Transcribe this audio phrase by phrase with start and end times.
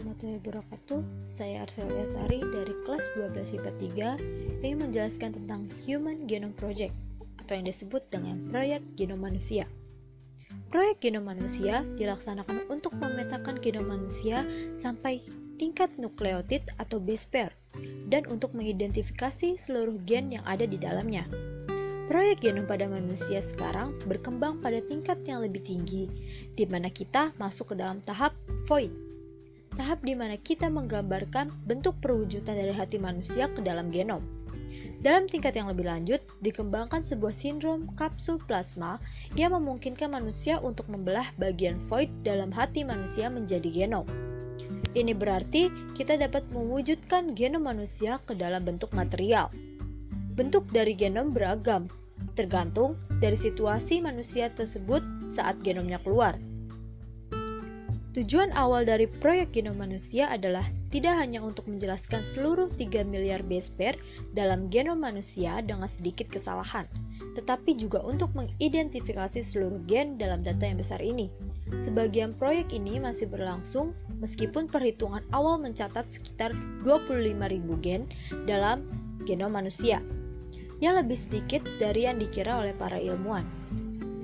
[0.00, 1.00] warahmatullahi wabarakatuh.
[1.28, 3.72] Saya Arsel Yasari dari kelas 12 IPA
[4.16, 6.96] 3 ingin menjelaskan tentang Human Genome Project
[7.44, 9.68] atau yang disebut dengan Proyek Genom Manusia.
[10.72, 14.40] Proyek Genom Manusia dilaksanakan untuk memetakan genom manusia
[14.80, 15.20] sampai
[15.60, 17.52] tingkat nukleotid atau base pair
[18.08, 21.28] dan untuk mengidentifikasi seluruh gen yang ada di dalamnya.
[22.08, 26.08] Proyek genom pada manusia sekarang berkembang pada tingkat yang lebih tinggi,
[26.56, 28.32] di mana kita masuk ke dalam tahap
[28.64, 29.09] void
[29.80, 34.20] tahap di mana kita menggambarkan bentuk perwujudan dari hati manusia ke dalam genom.
[35.00, 39.00] Dalam tingkat yang lebih lanjut, dikembangkan sebuah sindrom kapsul plasma
[39.32, 44.04] yang memungkinkan manusia untuk membelah bagian void dalam hati manusia menjadi genom.
[44.92, 49.48] Ini berarti kita dapat mewujudkan genom manusia ke dalam bentuk material.
[50.36, 51.88] Bentuk dari genom beragam,
[52.36, 55.00] tergantung dari situasi manusia tersebut
[55.32, 56.36] saat genomnya keluar.
[58.10, 63.70] Tujuan awal dari proyek genom manusia adalah tidak hanya untuk menjelaskan seluruh 3 miliar base
[63.70, 63.94] pair
[64.34, 66.90] dalam genom manusia dengan sedikit kesalahan,
[67.38, 71.30] tetapi juga untuk mengidentifikasi seluruh gen dalam data yang besar ini.
[71.78, 76.50] Sebagian proyek ini masih berlangsung meskipun perhitungan awal mencatat sekitar
[76.82, 77.38] 25.000
[77.78, 78.10] gen
[78.42, 78.90] dalam
[79.22, 80.02] genom manusia,
[80.82, 83.46] yang lebih sedikit dari yang dikira oleh para ilmuwan.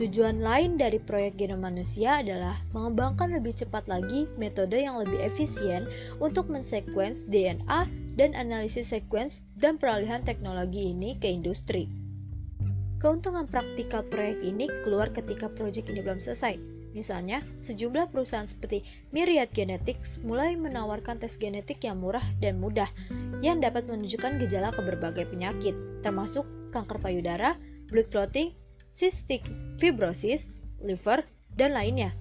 [0.00, 5.84] Tujuan lain dari proyek genom manusia adalah mengembangkan lebih cepat lagi metode yang lebih efisien
[6.24, 7.84] untuk mensequence DNA
[8.16, 11.84] dan analisis sequence dan peralihan teknologi ini ke industri.
[12.96, 16.56] Keuntungan praktikal proyek ini keluar ketika proyek ini belum selesai.
[16.96, 18.80] Misalnya, sejumlah perusahaan seperti
[19.12, 22.88] Myriad Genetics mulai menawarkan tes genetik yang murah dan mudah
[23.44, 27.60] yang dapat menunjukkan gejala ke berbagai penyakit, termasuk kanker payudara,
[27.92, 28.56] blood clotting,
[29.00, 29.48] cystic
[29.80, 30.44] fibrosis,
[30.84, 31.24] liver,
[31.56, 32.12] dan lainnya.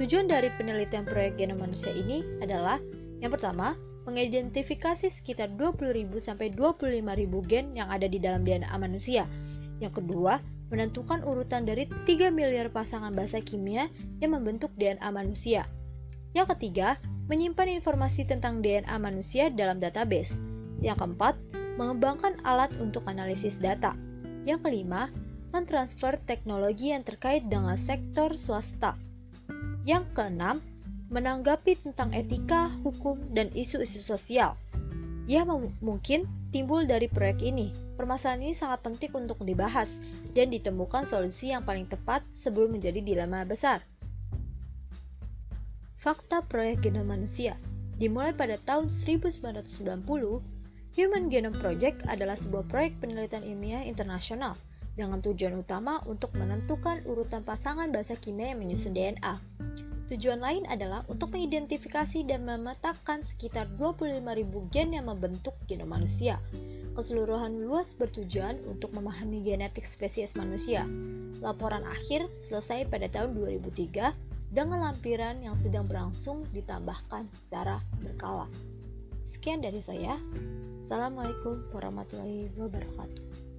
[0.00, 2.80] Tujuan dari penelitian proyek genom manusia ini adalah
[3.20, 3.76] yang pertama,
[4.08, 7.04] mengidentifikasi sekitar 20.000 sampai 25.000
[7.46, 9.28] gen yang ada di dalam DNA manusia.
[9.78, 10.42] Yang kedua,
[10.74, 13.86] menentukan urutan dari 3 miliar pasangan basa kimia
[14.18, 15.68] yang membentuk DNA manusia.
[16.32, 16.96] Yang ketiga,
[17.30, 20.34] menyimpan informasi tentang DNA manusia dalam database.
[20.82, 21.38] Yang keempat,
[21.78, 23.94] mengembangkan alat untuk analisis data.
[24.42, 25.12] Yang kelima,
[25.52, 28.96] mentransfer teknologi yang terkait dengan sektor swasta.
[29.84, 30.64] Yang keenam,
[31.12, 34.56] menanggapi tentang etika, hukum, dan isu-isu sosial.
[35.28, 35.44] Ya,
[35.84, 37.70] mungkin timbul dari proyek ini.
[37.94, 40.00] Permasalahan ini sangat penting untuk dibahas
[40.34, 43.84] dan ditemukan solusi yang paling tepat sebelum menjadi dilema besar.
[46.02, 47.54] Fakta proyek genom manusia
[48.02, 49.62] dimulai pada tahun 1990,
[50.98, 54.58] Human Genome Project adalah sebuah proyek penelitian ilmiah internasional
[54.92, 59.34] dengan tujuan utama untuk menentukan urutan pasangan basa kimia yang menyusun DNA.
[60.12, 64.20] Tujuan lain adalah untuk mengidentifikasi dan memetakan sekitar 25.000
[64.68, 66.36] gen yang membentuk genom manusia.
[66.92, 70.84] Keseluruhan luas bertujuan untuk memahami genetik spesies manusia.
[71.40, 74.12] Laporan akhir selesai pada tahun 2003
[74.52, 78.44] dengan lampiran yang sedang berlangsung ditambahkan secara berkala.
[79.24, 80.20] Sekian dari saya.
[80.84, 83.51] Assalamualaikum warahmatullahi wabarakatuh.